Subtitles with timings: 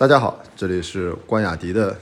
[0.00, 1.94] 大家好，这里是关雅迪的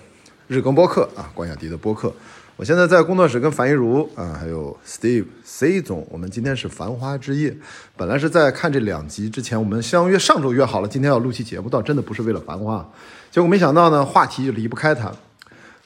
[0.46, 2.14] 日更播客啊，关雅迪的播客。
[2.54, 7.56] 我现在在工作室跟樊一茹啊，还有 Steve C 总，我们今天是繁花之夜。
[7.96, 12.88] 本来是在看这两集之前，我们相约上周约好了，今天要录期节目，倒真的不是为了繁花。
[13.32, 15.12] 结果没想到呢，话题就离不开它。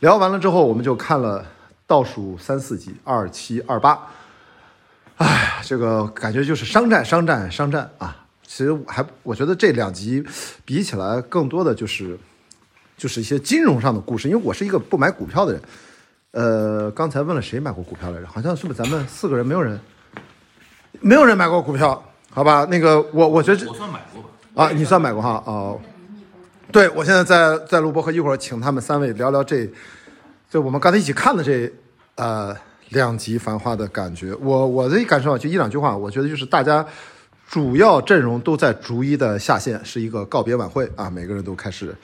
[0.01, 1.43] 聊完了之后，我们就看了
[1.87, 3.99] 倒数三四集，二七二八。
[5.17, 8.22] 哎，这个感觉就是商战，商战，商战啊！
[8.55, 10.23] 其实还我觉得这两集
[10.63, 12.19] 比起来，更多的就是
[12.99, 14.29] 就是一些金融上的故事。
[14.29, 15.63] 因为我是一个不买股票的人。
[16.33, 18.27] 呃，刚才问了谁买过股票来着？
[18.27, 19.81] 好像是不是咱们四个人没有人，
[21.01, 22.05] 没有人买过股票？
[22.29, 24.29] 好吧，那个我我觉得我算买过吧。
[24.55, 25.43] 啊，你算买过哈？
[25.47, 25.81] 哦，
[26.71, 29.67] 对，我现在在在录播和一会儿请他们三位聊聊这，
[30.51, 31.73] 就我们刚才一起看的这
[32.17, 32.55] 呃
[32.91, 34.35] 两集《繁花》的感觉。
[34.35, 36.87] 我我的感受啊，就一两句话，我觉得就是大家
[37.53, 41.95] 主要阵容都在逐一的下线，是一个告别晚会啊，每个人都开始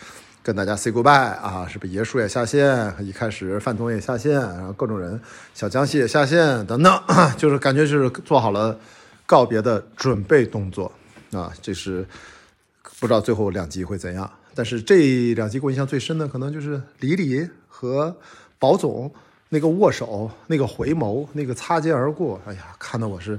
[0.42, 1.92] 跟大家 say goodbye 啊，是不是？
[1.94, 5.18] 爷叔也下线，一开始范总也下线，然后各种人，
[5.55, 7.02] 小江西也下线等等，
[7.38, 8.78] 就是感觉就是做好了
[9.24, 10.92] 告别的准备动作
[11.32, 12.06] 啊，这是。
[13.00, 18.14] 不知道最后两集会怎样，但是这两集给我印象最深的，可能就是李李和
[18.58, 19.10] 宝总
[19.48, 22.38] 那个握手、那个回眸、那个擦肩而过。
[22.44, 23.38] 哎呀，看得我是，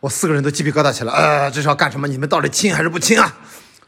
[0.00, 1.12] 我四个人都鸡皮疙瘩起来。
[1.12, 2.06] 呃，这是要干什么？
[2.06, 3.34] 你们到底亲还是不亲啊？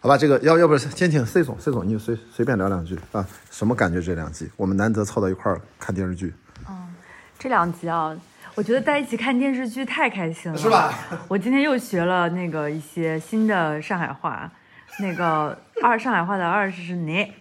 [0.01, 4.01] 好吧，这个要要不先请 C 总，C 总你就随随便聊两句啊，什么感觉？
[4.01, 6.33] 这两集我们难得凑到一块儿看电视剧。
[6.69, 6.95] 嗯，
[7.39, 8.17] 这两集啊，
[8.55, 10.95] 我觉得在一起看电视剧太开心了，是吧？
[11.29, 14.51] 我今天又学了那个一些新的上海话。
[14.99, 17.33] 那个二上海话的二十是你，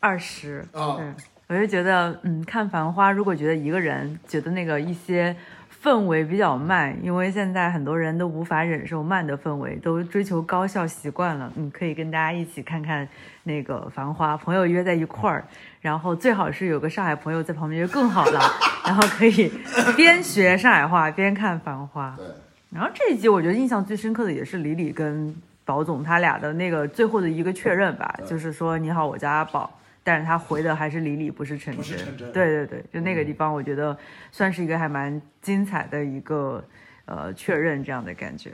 [0.00, 1.14] 二十，嗯，
[1.48, 5.36] 我就觉得，嗯，看《繁花》，如果觉得一个人觉得那个一些
[5.84, 13.06] 氛围比较慢，因为现在很多人都无法忍受慢的氛围，都追求高效习惯了，嗯，可以跟大家一起看看
[13.42, 15.44] 那个《繁花》，朋友约在一块儿，
[15.82, 18.40] 然后最好是有个上海朋友在旁边就更好了，
[18.86, 19.52] 然后可以
[19.94, 22.12] 边学上海话边看《繁花》。
[22.16, 22.26] 对，
[22.72, 25.36] 然后这一集我觉得印象最深刻的也是李李跟。
[25.66, 31.96] 宝总他俩的那个最后的一个确认吧，就是说你好，我叫阿宝，但是他回的还是李李，不是陈真。
[32.30, 33.96] 对对对，就那个地方，我觉得
[34.30, 36.62] 算是一个还蛮精彩的一个
[37.06, 38.52] 呃确认这样的感觉。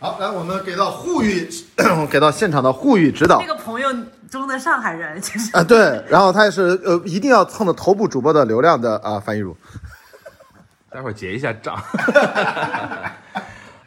[0.00, 1.48] 好，来我们给到沪语，
[2.10, 3.38] 给到现场的沪语指导。
[3.40, 3.88] 那个朋友
[4.30, 9.56] 中的上海人，其实啊对，然后他也是呃一定要蹭的头部主播的流量的啊，樊一茹。
[10.90, 11.76] 待会儿结一下账。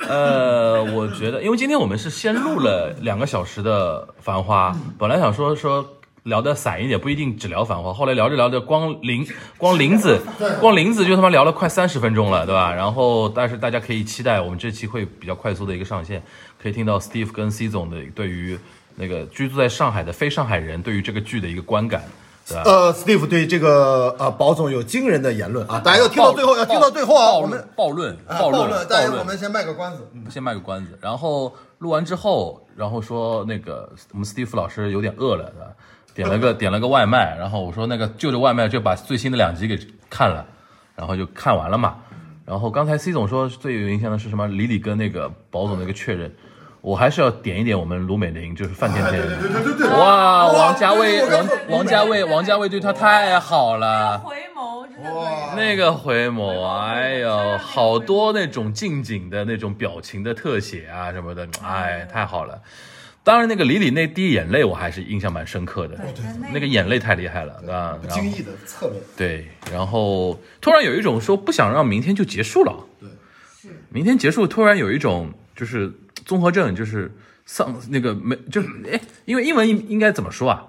[0.08, 5.88] 呃，我觉得，因为今天我们是先录了两个小时的《繁花》，本来想说说
[6.24, 9.28] 聊的散一点，不一定只聊《繁花》，后来聊着聊着，光林
[9.58, 10.20] 光林子，
[10.60, 12.72] 光林子就他妈聊了快三十分钟了，对吧？
[12.72, 16.22] 然后，但是大家可以期待我们这期会比较快速的一个上线，
[16.62, 18.60] 可以听到 Steve 跟 C 总的对于
[18.96, 22.04] 那个居住在上海的非上海人对于这个剧的一个观感。
[22.66, 35.68] 呃，Steve 对这个呃保总有惊人的言论啊，大家要听到最后，要听到最后啊，我们暴论暴论，大家我们先卖个关子，先卖个关子，然后录完之后，然后说那个我们 Steve 老师有点饿了，对吧？
[36.14, 39.80] 点了个 点了个外卖，然后我说那个就着外卖就把最新的两集给
[40.10, 40.46] 看了，
[40.96, 41.96] 然后就看完了嘛。
[42.46, 44.48] 然后刚才 C 总说最有印象的是什么？
[44.48, 46.34] 李李跟那个保总那个确认。
[46.82, 49.22] 我还是要点一点我们卢美玲，就是范甜甜。
[49.92, 54.18] 哇，王家卫，王王家卫，王家卫对她太好了。
[54.18, 62.60] 回眸，哇，那个回眸，哎呦，好多那种近景的那种表情的特写啊什么的，哎，太好了。
[63.24, 65.96] 当然，那个李李那滴眼泪，我还是印象蛮深刻的。
[65.98, 66.24] 对，
[66.54, 69.02] 那个眼泪太厉害了，啊，不经意的侧面。
[69.16, 72.76] 对，然后突然有一种说不想让明天就结束了。
[73.00, 73.10] 对，
[73.62, 73.70] 是。
[73.90, 75.92] 明天结束，突然有一种就是。
[76.24, 77.12] 综合症就是
[77.48, 80.68] 丧那个没就是哎，因为英文应应该怎么说啊？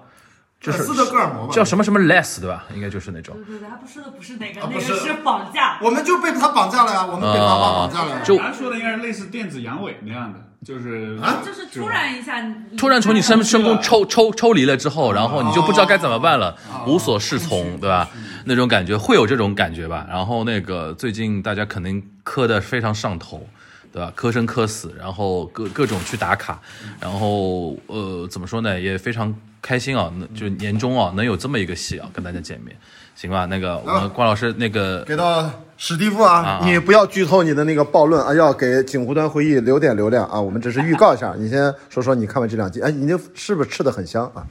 [0.63, 2.63] 就是斯德哥尔摩叫什么什么 less 对吧？
[2.73, 3.35] 应该就是那种。
[3.35, 5.77] 对对对，他不是的，不是那个，那个是绑架。
[5.81, 8.21] 我们就被他绑架了呀，我们被他绑架了。
[8.23, 12.41] 就他说的应该是类似电子阳痿那样的，就是啊，就是突然一下，
[12.77, 16.55] 突然从你身身宫抽抽抽离了之后，然后你就不知道该怎么办了，
[16.87, 18.09] 无所适从，对吧？
[18.45, 20.07] 那种感觉会有这种感觉吧？
[20.09, 23.45] 然后那个最近大家肯定磕的非常上头。
[23.91, 24.11] 对吧？
[24.15, 26.59] 磕生磕死，然后各各种去打卡，
[26.99, 28.79] 然后呃，怎么说呢？
[28.79, 29.31] 也非常
[29.63, 30.11] 开心啊！
[30.19, 32.75] 那就年终啊，能有这么一个戏啊，跟大家见面，
[33.15, 33.45] 行吧？
[33.45, 40.39] 那个我们关老师，那个给到史蒂夫啊，你不要剧透你的那个暴论啊，要给锦湖端回忆留点流量啊。
[40.39, 44.43] 我们只是预告一下， 你先说说你看完这两集，哎，你是不是吃的很香啊？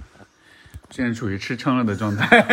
[0.88, 2.44] 现在处于吃撑了的状态，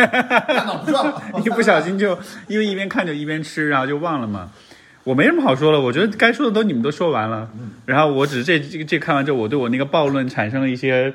[1.44, 4.50] 一不小心就因为一边看着一边吃，然后就忘了嘛。
[5.04, 7.48] 我没什么好说了，我觉得该说的都你们都说完了，
[7.86, 11.12] 然后我只是这这这看完之后，我对我那个暴论产生了一些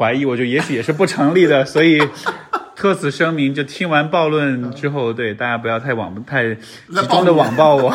[0.00, 2.00] 怀疑，我觉得也许也是不成立的， 所以
[2.74, 7.90] 特此声明，就听完暴论之后，对大家不要太网太集中的网暴我。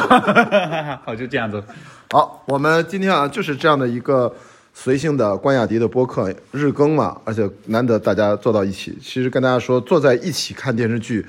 [1.04, 1.64] 好，就这样子。
[2.12, 4.32] 好，我们今天啊就是这样的一个
[4.72, 8.96] 随性的关雅迪的播客日更嘛，而且难得大家坐到一起。
[9.02, 11.26] 其实跟大家说，坐在一起看电视剧，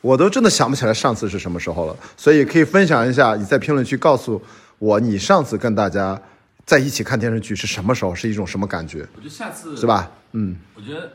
[0.00, 1.94] 我都真的想不起来上次是什么时候了。
[2.16, 4.42] 所以可以分享一下，你在评论区告诉
[4.80, 6.20] 我，你上次跟大家
[6.66, 9.06] 在一起看电视剧是什么时候，是一种什么感觉？
[9.14, 9.86] 我觉得下次是？
[9.86, 10.10] 吧？
[10.32, 11.12] 嗯，我觉得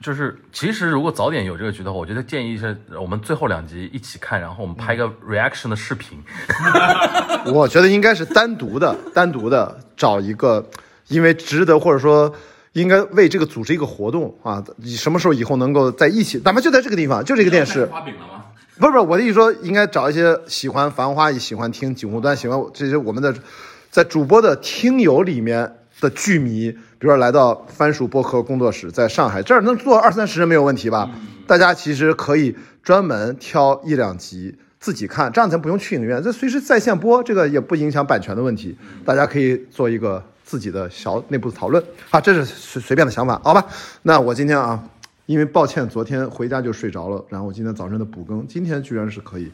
[0.00, 6.18] 就是，其实如果早点有这个局的话，我觉得建议是我们最后两集一起看，然后我们拍个 reaction 的视频。
[7.52, 10.66] 我觉得应该是单独的，单独的找一个，
[11.08, 12.34] 因为值得或者说
[12.72, 18.44] 应该为这个组织一个活动啊，你什么时候以后能够在一起，哪怕就在这个地方，就这个电视， 花饼了吗？
[18.78, 23.32] 不是不是，我的意思说，应该找一些喜欢《繁花》、喜欢听《景湖端》、喜欢这些我们的
[23.92, 31.10] 在主播的听友里面的剧迷，比如说来到番薯播客工作室，在上海这儿能坐二三十人没有问题吧？
[31.46, 38.74] 大家其实可以专门挑一两集自己看，这样咱不用去影院，这随时在线播，这个也不影响版权的问题，
[39.04, 43.62] 大家可以做一个自己的小内部讨论啊，这是随随便的想法，好吧？
[44.00, 44.82] 那我今天啊。
[45.26, 49.52] 因为抱歉，昨天回家就睡着了，然后我今天早晨的补更，今天居然是可以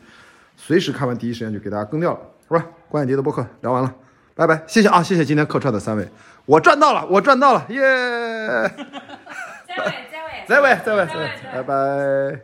[0.56, 2.66] 随时看完第一时间就给大家更掉了，是吧？
[2.88, 3.94] 关雅迪的播客聊完了，
[4.38, 6.08] 拜拜，谢谢啊，谢谢今天客串的三位，
[6.46, 7.80] 我赚到了，我赚到了，耶！
[9.66, 12.40] 再位，再位，再位，再位，再位，拜拜。